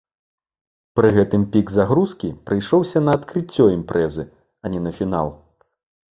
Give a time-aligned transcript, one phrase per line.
[0.99, 4.23] Пры гэтым пік загрузкі прыйшоўся на адкрыццё імпрэзы,
[4.65, 5.27] а не на фінал.